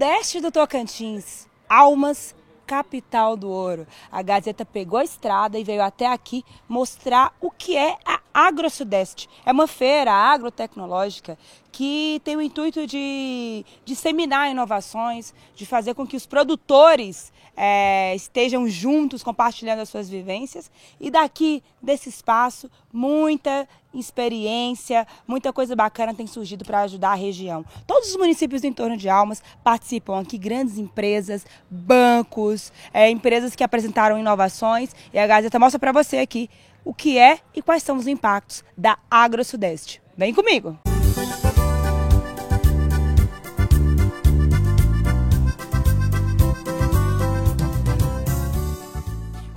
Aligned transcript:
Sudeste 0.00 0.40
do 0.40 0.50
Tocantins, 0.50 1.46
Almas, 1.68 2.34
capital 2.66 3.36
do 3.36 3.50
ouro. 3.50 3.86
A 4.10 4.22
Gazeta 4.22 4.64
pegou 4.64 4.98
a 4.98 5.04
estrada 5.04 5.58
e 5.58 5.62
veio 5.62 5.82
até 5.82 6.06
aqui 6.06 6.42
mostrar 6.66 7.36
o 7.38 7.50
que 7.50 7.76
é 7.76 7.98
a 8.02 8.18
AgroSudeste. 8.32 9.28
É 9.44 9.52
uma 9.52 9.66
feira 9.66 10.12
agrotecnológica 10.12 11.38
que 11.72 12.20
tem 12.24 12.36
o 12.36 12.42
intuito 12.42 12.86
de 12.86 13.64
disseminar 13.84 14.50
inovações, 14.50 15.32
de 15.54 15.64
fazer 15.64 15.94
com 15.94 16.06
que 16.06 16.16
os 16.16 16.26
produtores 16.26 17.32
é, 17.56 18.14
estejam 18.14 18.68
juntos 18.68 19.22
compartilhando 19.22 19.80
as 19.80 19.88
suas 19.88 20.08
vivências 20.08 20.70
e 20.98 21.10
daqui 21.10 21.62
desse 21.80 22.08
espaço 22.08 22.70
muita 22.92 23.68
experiência, 23.92 25.06
muita 25.26 25.52
coisa 25.52 25.74
bacana 25.74 26.14
tem 26.14 26.26
surgido 26.26 26.64
para 26.64 26.82
ajudar 26.82 27.10
a 27.10 27.14
região. 27.14 27.64
Todos 27.86 28.10
os 28.10 28.16
municípios 28.16 28.62
em 28.62 28.72
torno 28.72 28.96
de 28.96 29.08
Almas 29.08 29.42
participam 29.64 30.20
aqui, 30.20 30.38
grandes 30.38 30.78
empresas, 30.78 31.44
bancos, 31.68 32.72
é, 32.92 33.10
empresas 33.10 33.54
que 33.54 33.64
apresentaram 33.64 34.18
inovações 34.18 34.94
e 35.12 35.18
a 35.18 35.26
Gazeta 35.26 35.58
mostra 35.58 35.78
para 35.78 35.92
você 35.92 36.18
aqui 36.18 36.48
o 36.84 36.94
que 36.94 37.18
é 37.18 37.38
e 37.54 37.62
quais 37.62 37.82
são 37.82 37.96
os 37.96 38.06
impactos 38.06 38.64
da 38.76 38.98
AgroSudeste. 39.10 40.02
Vem 40.16 40.34
comigo! 40.34 40.78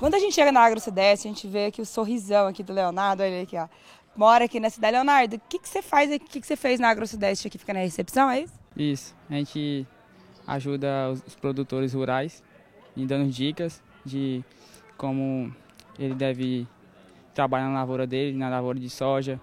Quando 0.04 0.16
a 0.16 0.20
gente 0.20 0.36
chega 0.36 0.52
na 0.52 0.60
AgroSudeste, 0.60 1.28
a 1.28 1.32
gente 1.32 1.48
vê 1.48 1.68
aqui 1.68 1.82
o 1.82 1.86
sorrisão 1.86 2.48
aqui 2.48 2.62
do 2.62 2.74
Leonardo, 2.74 3.24
olha 3.24 3.30
ele 3.30 3.44
aqui, 3.44 3.58
ó. 3.58 3.70
Mora 4.16 4.46
aqui 4.46 4.60
na 4.60 4.70
cidade. 4.70 4.92
Leonardo, 4.92 5.38
o 5.38 5.42
que, 5.48 5.58
que 5.58 5.70
você 5.70 5.82
faz 5.82 6.12
aqui? 6.12 6.26
O 6.26 6.28
que, 6.28 6.42
que 6.42 6.46
você 6.46 6.58
fez 6.58 6.78
na 6.80 6.90
AgroSudeste 6.90 7.48
aqui? 7.48 7.58
Fica 7.58 7.74
na 7.74 7.80
recepção, 7.80 8.30
é 8.30 8.42
isso? 8.42 8.54
Isso. 8.76 9.16
A 9.30 9.36
gente 9.36 9.88
ajuda 10.46 11.10
os 11.10 11.36
produtores 11.36 11.94
rurais 11.94 12.44
e 12.98 13.06
dando 13.06 13.32
dicas 13.32 13.82
de 14.06 14.44
como 14.98 15.56
ele 15.98 16.16
deve 16.16 16.68
trabalhar 17.34 17.68
na 17.68 17.80
lavoura 17.80 18.06
dele, 18.06 18.38
na 18.38 18.50
lavoura 18.50 18.80
de 18.80 18.90
soja, 18.90 19.40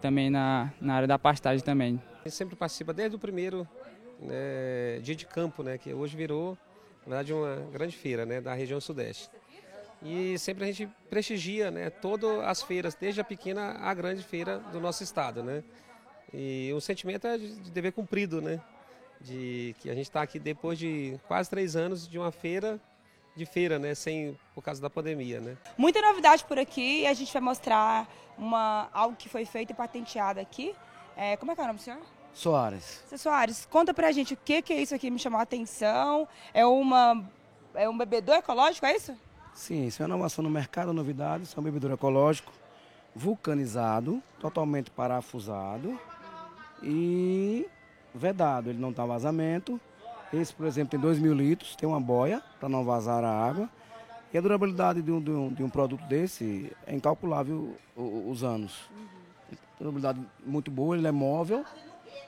também 0.00 0.30
na, 0.30 0.72
na 0.80 0.94
área 0.94 1.08
da 1.08 1.18
pastagem 1.18 1.64
também. 1.64 2.00
Ele 2.24 2.30
sempre 2.30 2.56
participa 2.56 2.92
desde 2.92 3.16
o 3.16 3.18
primeiro 3.18 3.66
né, 4.20 4.98
dia 5.02 5.14
de 5.14 5.26
campo, 5.26 5.62
né, 5.62 5.78
que 5.78 5.92
hoje 5.92 6.16
virou, 6.16 6.56
na 7.06 7.16
verdade, 7.16 7.32
uma 7.32 7.56
grande 7.72 7.96
feira 7.96 8.26
né, 8.26 8.40
da 8.40 8.54
região 8.54 8.80
sudeste. 8.80 9.30
E 10.02 10.38
sempre 10.38 10.64
a 10.64 10.66
gente 10.66 10.88
prestigia 11.10 11.70
né, 11.70 11.90
todas 11.90 12.40
as 12.40 12.62
feiras, 12.62 12.94
desde 12.94 13.20
a 13.20 13.24
pequena 13.24 13.72
à 13.80 13.92
grande 13.94 14.22
feira 14.22 14.58
do 14.72 14.80
nosso 14.80 15.02
estado. 15.02 15.42
Né? 15.42 15.64
E 16.32 16.70
o 16.74 16.80
sentimento 16.80 17.26
é 17.26 17.36
de 17.36 17.70
dever 17.70 17.92
cumprido, 17.92 18.40
né? 18.40 18.60
De 19.20 19.74
que 19.80 19.90
a 19.90 19.94
gente 19.94 20.06
está 20.06 20.22
aqui 20.22 20.38
depois 20.38 20.78
de 20.78 21.18
quase 21.26 21.50
três 21.50 21.74
anos 21.74 22.06
de 22.06 22.18
uma 22.18 22.30
feira 22.30 22.80
de 23.38 23.46
feira, 23.46 23.78
né? 23.78 23.94
Sem, 23.94 24.38
por 24.54 24.62
causa 24.62 24.82
da 24.82 24.90
pandemia, 24.90 25.40
né? 25.40 25.56
Muita 25.76 26.02
novidade 26.02 26.44
por 26.44 26.58
aqui 26.58 27.02
e 27.02 27.06
a 27.06 27.14
gente 27.14 27.32
vai 27.32 27.40
mostrar 27.40 28.06
uma, 28.36 28.88
algo 28.92 29.16
que 29.16 29.28
foi 29.28 29.44
feito 29.44 29.70
e 29.70 29.74
patenteado 29.74 30.40
aqui. 30.40 30.74
É, 31.16 31.36
como 31.36 31.52
é 31.52 31.54
que 31.54 31.60
é 31.60 31.64
o 31.64 31.66
nome 31.68 31.78
do 31.78 31.82
senhor? 31.82 32.00
Soares. 32.34 33.02
Seu 33.08 33.18
Soares, 33.18 33.66
conta 33.70 33.92
pra 33.94 34.12
gente 34.12 34.34
o 34.34 34.36
que, 34.36 34.62
que 34.62 34.72
é 34.72 34.80
isso 34.80 34.94
aqui, 34.94 35.10
me 35.10 35.18
chamou 35.18 35.40
a 35.40 35.42
atenção. 35.42 36.28
É 36.52 36.64
uma 36.64 37.24
é 37.74 37.88
um 37.88 37.96
bebedouro 37.96 38.40
ecológico, 38.40 38.86
é 38.86 38.96
isso? 38.96 39.14
Sim, 39.54 39.86
isso 39.86 40.02
é 40.02 40.06
uma 40.06 40.14
inovação 40.14 40.42
no 40.42 40.50
mercado, 40.50 40.92
novidade. 40.92 41.44
Isso 41.44 41.58
é 41.58 41.60
um 41.60 41.64
bebedouro 41.64 41.94
ecológico, 41.94 42.52
vulcanizado, 43.14 44.22
totalmente 44.38 44.90
parafusado 44.90 45.98
e 46.82 47.66
vedado. 48.14 48.70
Ele 48.70 48.78
não 48.78 48.90
está 48.90 49.04
vazamento. 49.04 49.80
Esse, 50.32 50.52
por 50.52 50.66
exemplo, 50.66 50.90
tem 50.90 51.00
2 51.00 51.18
mil 51.18 51.32
litros, 51.32 51.74
tem 51.74 51.88
uma 51.88 52.00
boia 52.00 52.42
para 52.60 52.68
não 52.68 52.84
vazar 52.84 53.24
a 53.24 53.30
água. 53.30 53.68
E 54.32 54.36
a 54.36 54.40
durabilidade 54.40 55.00
de 55.00 55.10
um, 55.10 55.20
de 55.20 55.30
um, 55.30 55.52
de 55.52 55.62
um 55.62 55.70
produto 55.70 56.04
desse 56.04 56.70
é 56.86 56.94
incalculável 56.94 57.74
os 57.96 58.44
anos. 58.44 58.90
Durabilidade 59.78 60.20
muito 60.44 60.70
boa, 60.70 60.96
ele 60.96 61.06
é 61.06 61.12
móvel, 61.12 61.64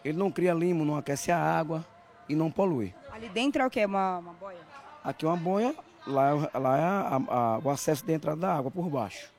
ele 0.02 0.16
não 0.16 0.30
cria 0.30 0.54
limo, 0.54 0.84
não 0.84 0.96
aquece 0.96 1.30
a 1.30 1.38
água 1.38 1.84
e 2.28 2.34
não 2.34 2.50
polui. 2.50 2.94
Ali 3.12 3.28
dentro 3.28 3.60
é 3.60 3.66
o 3.66 3.70
que? 3.70 3.84
Uma, 3.84 4.18
uma 4.18 4.32
boia? 4.32 4.58
Aqui 5.04 5.26
é 5.26 5.28
uma 5.28 5.36
boia, 5.36 5.74
lá, 6.06 6.30
é 6.52 6.58
lá 6.58 6.78
é 6.78 6.82
a, 6.82 7.20
a, 7.28 7.58
o 7.58 7.68
acesso 7.68 8.04
de 8.06 8.12
entrada 8.14 8.40
da 8.40 8.54
água 8.54 8.70
por 8.70 8.88
baixo. 8.88 9.30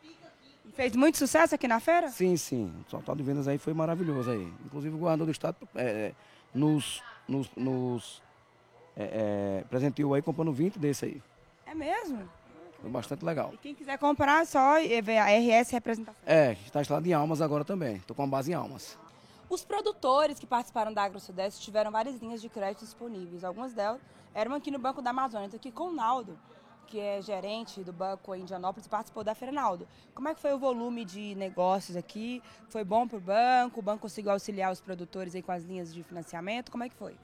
Fez 0.73 0.95
muito 0.95 1.17
sucesso 1.17 1.55
aqui 1.55 1.67
na 1.67 1.79
feira? 1.79 2.09
Sim, 2.09 2.38
sim. 2.38 2.71
O 2.81 2.83
total 2.83 3.16
de 3.16 3.23
vendas 3.23 3.47
aí 3.47 3.57
foi 3.57 3.73
maravilhoso 3.73 4.29
aí. 4.31 4.53
Inclusive 4.66 4.95
o 4.95 4.97
governador 5.00 5.25
do 5.25 5.31
estado 5.31 5.57
é, 5.75 6.13
nos, 6.53 7.03
nos, 7.27 7.50
nos 7.55 8.21
é, 9.01 9.62
é, 9.62 9.63
presenteou 9.69 10.13
aí 10.13 10.22
comprando 10.22 10.51
20 10.51 10.78
desse 10.78 11.06
aí. 11.06 11.22
É 11.66 11.73
mesmo? 11.73 12.29
Foi 12.81 12.89
bastante 12.89 13.23
legal. 13.23 13.51
E 13.53 13.57
quem 13.57 13.75
quiser 13.75 13.97
comprar, 13.97 14.45
só 14.45 14.75
ver 15.03 15.17
a 15.17 15.28
RS 15.28 15.72
Representação. 15.72 16.22
É, 16.25 16.53
está 16.66 16.81
instalado 16.81 17.07
em 17.07 17.13
Almas 17.13 17.41
agora 17.41 17.63
também. 17.63 17.97
Estou 17.97 18.16
com 18.16 18.23
a 18.23 18.28
base 18.28 18.51
em 18.51 18.56
Almas. 18.56 18.97
Os 19.50 19.63
produtores 19.63 20.39
que 20.39 20.47
participaram 20.47 20.94
da 20.94 21.03
AgroSudeste 21.03 21.62
tiveram 21.62 21.91
várias 21.91 22.19
linhas 22.22 22.41
de 22.41 22.50
crédito 22.50 22.85
disponíveis. 22.85 23.44
Algumas 23.44 23.73
delas 23.73 24.01
eram 24.34 24.53
aqui 24.56 24.72
no 24.72 24.79
Banco 24.79 25.01
da 25.01 25.12
Amazônia. 25.12 25.45
Estou 25.45 25.57
aqui 25.57 25.72
com 25.72 25.89
o 25.89 25.94
Naldo, 25.94 26.39
que 26.88 27.00
é 27.00 27.22
gerente 27.22 27.83
do 27.83 27.94
banco 27.94 28.33
em 28.33 28.41
Indianópolis, 28.41 28.88
participou 28.88 29.23
da 29.23 29.35
Feira 29.35 29.51
Naldo. 29.51 29.88
Como 30.16 30.28
é 30.28 30.33
que 30.33 30.39
foi 30.39 30.53
o 30.53 30.57
volume 30.57 31.06
de 31.06 31.35
negócios 31.35 31.95
aqui? 31.95 32.41
Foi 32.69 32.83
bom 32.83 33.07
para 33.07 33.18
o 33.18 33.22
banco? 33.22 33.79
O 33.79 33.83
banco 33.83 34.03
conseguiu 34.03 34.31
auxiliar 34.31 34.72
os 34.72 34.81
produtores 34.81 35.35
aí 35.35 35.41
com 35.41 35.51
as 35.51 35.63
linhas 35.63 35.94
de 35.94 36.01
financiamento? 36.01 36.72
Como 36.72 36.83
é 36.83 36.89
que 36.89 36.95
foi? 36.95 37.16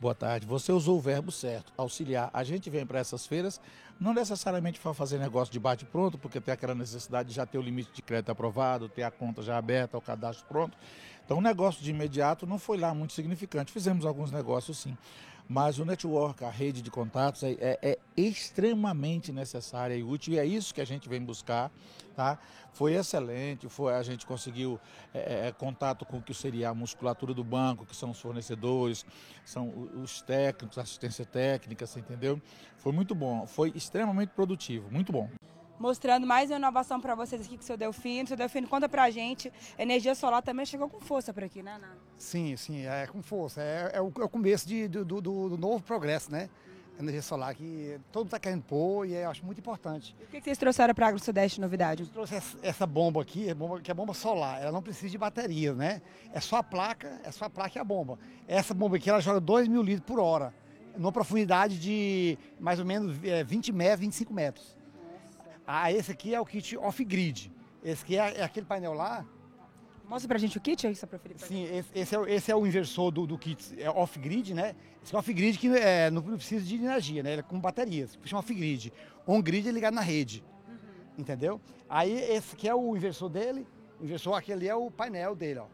Boa 0.00 0.14
tarde. 0.14 0.46
Você 0.46 0.70
usou 0.70 0.96
o 0.96 1.00
verbo 1.00 1.32
certo, 1.32 1.72
auxiliar. 1.76 2.30
A 2.32 2.44
gente 2.44 2.70
vem 2.70 2.86
para 2.86 3.00
essas 3.00 3.26
feiras 3.26 3.60
não 3.98 4.14
necessariamente 4.14 4.78
para 4.78 4.94
fazer 4.94 5.18
negócio 5.18 5.52
de 5.52 5.58
bate-pronto, 5.58 6.16
porque 6.16 6.40
tem 6.40 6.54
aquela 6.54 6.72
necessidade 6.72 7.30
de 7.30 7.34
já 7.34 7.44
ter 7.44 7.58
o 7.58 7.60
limite 7.60 7.90
de 7.92 8.00
crédito 8.00 8.30
aprovado, 8.30 8.88
ter 8.88 9.02
a 9.02 9.10
conta 9.10 9.42
já 9.42 9.58
aberta, 9.58 9.98
o 9.98 10.00
cadastro 10.00 10.46
pronto. 10.46 10.78
Então 11.24 11.38
o 11.38 11.40
negócio 11.40 11.82
de 11.82 11.90
imediato 11.90 12.46
não 12.46 12.60
foi 12.60 12.78
lá 12.78 12.94
muito 12.94 13.12
significante. 13.12 13.72
Fizemos 13.72 14.06
alguns 14.06 14.30
negócios 14.30 14.78
sim. 14.78 14.96
Mas 15.48 15.78
o 15.78 15.84
network, 15.84 16.44
a 16.44 16.50
rede 16.50 16.82
de 16.82 16.90
contatos 16.90 17.42
é, 17.42 17.52
é, 17.52 17.78
é, 17.82 17.98
extremamente 18.14 19.32
necessária 19.32 19.96
e 19.96 20.02
útil 20.02 20.34
e 20.34 20.38
é 20.38 20.44
isso 20.44 20.74
que 20.74 20.80
a 20.80 20.84
gente 20.84 21.08
vem 21.08 21.24
buscar. 21.24 21.70
Tá? 22.14 22.38
Foi 22.72 22.94
excelente, 22.94 23.68
foi, 23.68 23.94
a 23.94 24.02
gente 24.02 24.26
conseguiu 24.26 24.78
é, 25.14 25.18
é, 25.18 25.48
é 25.48 25.52
contato 25.52 26.04
com 26.04 26.18
o 26.18 26.22
que 26.22 26.34
seria 26.34 26.68
a 26.68 26.74
musculatura 26.74 27.32
do 27.32 27.44
banco, 27.44 27.86
que 27.86 27.96
são 27.96 28.10
os 28.10 28.20
fornecedores, 28.20 29.06
são 29.44 29.88
os 30.02 30.20
técnicos, 30.20 30.76
assistência 30.76 31.24
técnica, 31.24 31.86
você 31.86 32.00
entendeu? 32.00 32.42
Foi 32.76 32.92
muito 32.92 33.14
bom, 33.14 33.46
foi 33.46 33.72
extremamente 33.74 34.30
produtivo, 34.30 34.90
muito 34.90 35.12
bom 35.12 35.30
mostrando 35.78 36.26
mais 36.26 36.50
uma 36.50 36.56
inovação 36.56 37.00
para 37.00 37.14
vocês 37.14 37.42
aqui 37.42 37.56
com 37.56 37.62
o 37.62 37.66
seu 37.66 37.76
Delfino. 37.76 38.24
O 38.24 38.28
seu 38.28 38.36
Delfino, 38.36 38.68
conta 38.68 38.88
para 38.88 39.04
a 39.04 39.10
gente, 39.10 39.52
energia 39.78 40.14
solar 40.14 40.42
também 40.42 40.66
chegou 40.66 40.88
com 40.88 41.00
força 41.00 41.32
por 41.32 41.44
aqui, 41.44 41.62
né, 41.62 41.74
Ana? 41.74 41.88
Sim, 42.16 42.56
sim, 42.56 42.86
é 42.86 43.06
com 43.06 43.22
força. 43.22 43.62
É, 43.62 43.92
é, 43.94 44.00
o, 44.00 44.12
é 44.18 44.24
o, 44.24 44.28
começo 44.28 44.66
de, 44.66 44.88
do, 44.88 45.04
do, 45.04 45.20
do, 45.20 45.56
novo 45.56 45.82
progresso, 45.82 46.30
né? 46.30 46.48
Energia 46.98 47.22
solar, 47.22 47.54
que 47.54 47.96
todo 48.10 48.22
mundo 48.22 48.28
está 48.28 48.40
querendo 48.40 48.64
pôr 48.64 49.06
e 49.06 49.14
eu 49.14 49.30
acho 49.30 49.46
muito 49.46 49.58
importante. 49.58 50.16
E 50.20 50.24
o 50.24 50.26
que, 50.26 50.38
que 50.38 50.44
vocês 50.44 50.58
trouxeram 50.58 50.92
para 50.92 51.06
a 51.06 51.08
Agro 51.10 51.22
Sudeste 51.22 51.60
novidade? 51.60 52.02
Eu 52.02 52.08
trouxe 52.08 52.34
essa 52.60 52.86
bomba 52.86 53.22
aqui, 53.22 53.46
que 53.84 53.90
é 53.90 53.94
bomba 53.94 54.12
solar. 54.14 54.60
Ela 54.60 54.72
não 54.72 54.82
precisa 54.82 55.08
de 55.08 55.16
bateria, 55.16 55.72
né? 55.74 56.02
É 56.32 56.40
só 56.40 56.56
a 56.56 56.62
placa, 56.62 57.20
é 57.22 57.30
só 57.30 57.44
a 57.44 57.50
placa 57.50 57.78
e 57.78 57.80
a 57.80 57.84
bomba. 57.84 58.18
Essa 58.48 58.74
bomba 58.74 58.96
aqui, 58.96 59.08
ela 59.08 59.20
joga 59.20 59.38
2 59.38 59.68
mil 59.68 59.80
litros 59.80 60.04
por 60.04 60.18
hora, 60.18 60.52
numa 60.96 61.12
profundidade 61.12 61.78
de 61.78 62.36
mais 62.58 62.80
ou 62.80 62.84
menos 62.84 63.16
20 63.46 63.70
metros, 63.70 64.00
25 64.00 64.34
metros. 64.34 64.77
Ah, 65.70 65.92
esse 65.92 66.10
aqui 66.10 66.34
é 66.34 66.40
o 66.40 66.46
kit 66.46 66.78
off-grid. 66.78 67.52
Esse 67.84 68.02
aqui 68.02 68.16
é, 68.16 68.38
é, 68.38 68.42
aquele 68.42 68.64
painel 68.64 68.94
lá. 68.94 69.22
Mostra 70.08 70.26
pra 70.26 70.38
gente 70.38 70.56
o 70.56 70.60
kit 70.62 70.86
aí, 70.86 70.96
você 70.96 71.06
preferido. 71.06 71.42
Sim, 71.42 71.64
esse, 71.64 71.90
esse, 71.94 72.16
é, 72.16 72.34
esse 72.34 72.50
é 72.50 72.56
o 72.56 72.66
inversor 72.66 73.10
do, 73.10 73.26
do 73.26 73.36
kit 73.36 73.78
é 73.78 73.90
off-grid, 73.90 74.54
né? 74.54 74.74
Esse 75.04 75.14
é 75.14 75.18
off-grid 75.18 75.58
que 75.58 75.68
é, 75.76 76.10
não 76.10 76.22
precisa 76.22 76.64
de 76.64 76.76
energia, 76.76 77.22
né? 77.22 77.32
Ele 77.32 77.40
é 77.40 77.42
com 77.42 77.60
baterias. 77.60 78.18
Chama 78.24 78.40
off-grid. 78.40 78.90
On-grid 79.26 79.68
é 79.68 79.70
ligado 79.70 79.92
na 79.92 80.00
rede. 80.00 80.42
Uhum. 80.66 80.76
Entendeu? 81.18 81.60
Aí 81.86 82.14
esse 82.14 82.54
aqui 82.54 82.66
é 82.66 82.74
o 82.74 82.96
inversor 82.96 83.28
dele. 83.28 83.66
O 84.00 84.04
inversor, 84.04 84.34
aquele 84.36 84.66
é 84.66 84.74
o 84.74 84.90
painel 84.90 85.36
dele, 85.36 85.60
ó. 85.60 85.66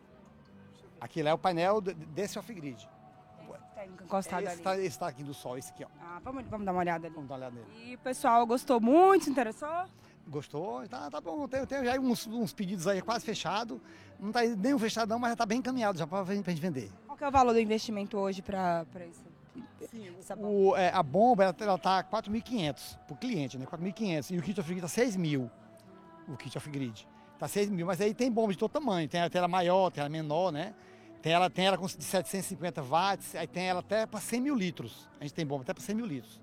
Aquele 1.01 1.29
é 1.29 1.33
o 1.33 1.39
painel 1.39 1.81
desse 1.81 2.37
off-grid 2.37 2.89
encostado 3.87 4.43
esse 4.43 4.53
ali. 4.53 4.63
Tá, 4.63 4.79
esse 4.79 4.99
tá 4.99 5.09
aqui 5.09 5.23
do 5.23 5.35
sol, 5.35 5.59
esse 5.59 5.71
aqui, 5.71 5.85
ó. 5.85 5.89
Ah, 6.01 6.21
vamos, 6.23 6.45
vamos 6.49 6.67
dar 6.67 6.73
uma 6.73 6.81
olhada 6.81 7.07
ali. 7.07 7.15
Vamos 7.15 7.29
dar 7.29 7.35
uma 7.37 7.47
olhada 7.47 7.57
nele. 7.57 7.91
E 7.91 7.95
o 7.95 7.99
pessoal 7.99 8.47
gostou 8.47 8.81
muito, 8.81 9.25
se 9.25 9.31
interessou? 9.31 9.85
Gostou? 10.27 10.87
Tá, 10.89 11.11
tá 11.11 11.21
bom. 11.21 11.47
Tem, 11.47 11.65
tem 11.67 11.85
já 11.85 11.99
uns, 12.01 12.27
uns 12.27 12.53
pedidos 12.53 12.87
aí 12.87 13.03
quase 13.03 13.25
fechado. 13.25 13.81
Não 14.19 14.33
tá 14.33 14.43
nem 14.43 14.75
um 14.75 14.79
fechado 14.79 15.09
não, 15.09 15.19
mas 15.19 15.31
já 15.31 15.37
tá 15.37 15.47
bem 15.47 15.59
encaminhado 15.59 15.99
já 15.99 16.07
para 16.07 16.25
gente 16.25 16.61
vender. 16.61 16.91
Qual 17.07 17.19
é 17.21 17.29
o 17.29 17.31
valor 17.31 17.53
do 17.53 17.61
investimento 17.61 18.17
hoje 18.17 18.41
para 18.43 18.87
isso? 19.09 19.23
Sim, 19.91 20.11
o, 20.39 20.75
é, 20.77 20.91
a 20.91 21.03
bomba 21.03 21.45
ela, 21.45 21.57
ela 21.61 21.79
tá 21.79 22.03
4.500 22.03 22.99
para 23.07 23.15
o 23.15 23.17
cliente, 23.17 23.59
né? 23.59 23.67
4.500 23.67 24.31
e 24.35 24.39
o 24.39 24.43
kit 24.43 24.59
off-grid 24.59 24.81
tá 24.81 24.89
6.000. 24.89 25.51
O 26.27 26.37
kit 26.37 26.57
off-grid 26.57 27.07
tá 27.39 27.47
6.000, 27.47 27.85
mas 27.85 28.01
aí 28.01 28.15
tem 28.15 28.33
bomba 28.33 28.53
de 28.53 28.59
todo 28.59 28.71
tamanho, 28.71 29.09
tem 29.09 29.21
a 29.21 29.29
tela 29.29 29.47
maior, 29.47 29.91
tela 29.91 30.09
menor, 30.09 30.51
né? 30.51 30.75
Tem 31.25 31.33
ela, 31.33 31.49
tem 31.49 31.65
ela 31.65 31.79
de 31.79 32.05
750 32.05 32.83
watts, 32.83 33.35
aí 33.35 33.47
tem 33.47 33.65
ela 33.65 33.81
até 33.81 34.05
para 34.05 34.21
100 34.21 34.43
mil 34.43 34.55
litros. 34.55 35.09
A 35.19 35.25
gente 35.25 35.33
tem 35.33 35.47
bomba 35.47 35.63
até 35.63 35.73
para 35.73 35.83
100 35.83 35.95
mil 35.95 36.05
litros. 36.05 36.39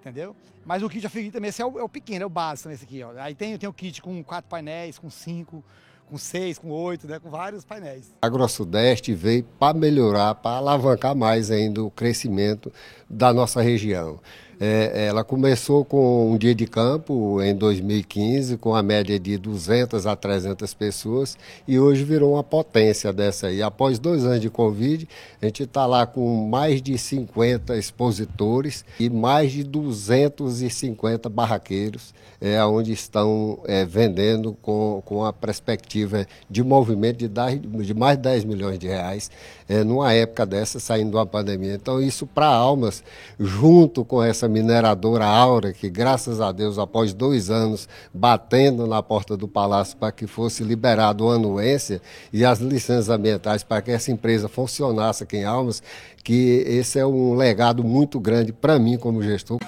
Entendeu? 0.00 0.34
Mas 0.66 0.82
o 0.82 0.88
kit 0.88 1.00
já 1.00 1.08
fiz 1.08 1.30
também, 1.32 1.50
esse 1.50 1.62
é 1.62 1.64
o, 1.64 1.78
é 1.78 1.84
o 1.84 1.88
pequeno, 1.88 2.24
é 2.24 2.26
o 2.26 2.28
básico 2.28 2.68
esse 2.68 2.82
aqui. 2.82 3.00
Ó. 3.00 3.12
Aí 3.16 3.32
tem, 3.32 3.56
tem 3.56 3.68
o 3.68 3.72
kit 3.72 4.02
com 4.02 4.24
quatro 4.24 4.50
painéis, 4.50 4.98
com 4.98 5.08
cinco, 5.08 5.62
com 6.10 6.18
seis, 6.18 6.58
com 6.58 6.68
oito, 6.68 7.06
né? 7.06 7.20
Com 7.20 7.30
vários 7.30 7.64
painéis. 7.64 8.12
A 8.20 8.26
AgroSudeste 8.26 9.14
veio 9.14 9.44
para 9.56 9.78
melhorar, 9.78 10.34
para 10.34 10.56
alavancar 10.56 11.14
mais 11.14 11.52
ainda 11.52 11.80
o 11.84 11.88
crescimento 11.88 12.72
da 13.08 13.32
nossa 13.32 13.62
região. 13.62 14.18
É, 14.60 15.06
ela 15.06 15.22
começou 15.22 15.84
com 15.84 16.32
um 16.32 16.36
dia 16.36 16.54
de 16.54 16.66
campo 16.66 17.40
em 17.40 17.54
2015, 17.54 18.56
com 18.56 18.74
a 18.74 18.82
média 18.82 19.18
de 19.18 19.38
200 19.38 20.04
a 20.04 20.16
300 20.16 20.74
pessoas, 20.74 21.38
e 21.66 21.78
hoje 21.78 22.02
virou 22.02 22.32
uma 22.32 22.42
potência 22.42 23.12
dessa 23.12 23.46
aí. 23.46 23.62
Após 23.62 24.00
dois 24.00 24.24
anos 24.24 24.40
de 24.40 24.50
Covid, 24.50 25.08
a 25.40 25.46
gente 25.46 25.62
está 25.62 25.86
lá 25.86 26.06
com 26.06 26.48
mais 26.48 26.82
de 26.82 26.98
50 26.98 27.76
expositores 27.76 28.84
e 28.98 29.08
mais 29.08 29.52
de 29.52 29.62
250 29.62 31.28
barraqueiros, 31.28 32.12
é, 32.40 32.62
onde 32.64 32.92
estão 32.92 33.60
é, 33.64 33.84
vendendo 33.84 34.56
com, 34.60 35.00
com 35.04 35.24
a 35.24 35.32
perspectiva 35.32 36.26
de 36.50 36.64
movimento 36.64 37.18
de, 37.18 37.28
10, 37.28 37.60
de 37.60 37.94
mais 37.94 38.16
de 38.16 38.22
10 38.24 38.44
milhões 38.44 38.78
de 38.78 38.88
reais, 38.88 39.30
é, 39.68 39.84
numa 39.84 40.12
época 40.12 40.44
dessa, 40.44 40.80
saindo 40.80 41.10
de 41.10 41.16
uma 41.16 41.26
pandemia. 41.26 41.74
Então, 41.74 42.00
isso 42.00 42.26
para 42.26 42.46
Almas, 42.46 43.04
junto 43.38 44.04
com 44.04 44.22
essa 44.22 44.47
mineradora 44.48 45.26
Aura, 45.26 45.72
que 45.72 45.88
graças 45.88 46.40
a 46.40 46.50
Deus, 46.50 46.78
após 46.78 47.14
dois 47.14 47.50
anos 47.50 47.88
batendo 48.12 48.86
na 48.86 49.02
porta 49.02 49.36
do 49.36 49.46
palácio 49.46 49.96
para 49.96 50.10
que 50.10 50.26
fosse 50.26 50.64
liberado 50.64 51.28
a 51.28 51.34
anuência 51.34 52.00
e 52.32 52.44
as 52.44 52.58
licenças 52.58 53.08
ambientais 53.08 53.62
para 53.62 53.82
que 53.82 53.90
essa 53.90 54.10
empresa 54.10 54.48
funcionasse 54.48 55.22
aqui 55.22 55.36
em 55.36 55.44
Almas, 55.44 55.82
que 56.24 56.64
esse 56.66 56.98
é 56.98 57.06
um 57.06 57.34
legado 57.34 57.84
muito 57.84 58.18
grande 58.18 58.52
para 58.52 58.78
mim 58.78 58.98
como 58.98 59.22
gestor. 59.22 59.58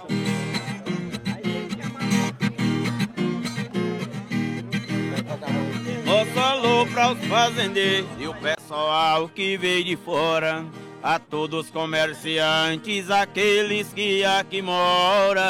para 7.00 7.12
os 7.12 7.24
fazendeiros 7.26 8.08
e 8.18 8.26
o 8.26 8.34
pessoal 8.34 9.28
que 9.28 9.56
veio 9.56 9.84
de 9.84 9.96
fora 9.96 10.66
a 11.02 11.18
todos 11.18 11.66
os 11.66 11.70
comerciantes, 11.70 13.10
aqueles 13.10 13.92
que 13.92 14.24
aqui 14.24 14.62
moram. 14.62 15.40